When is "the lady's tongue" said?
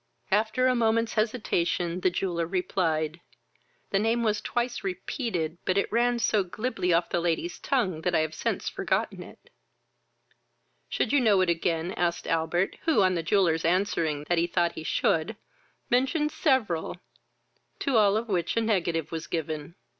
7.11-8.01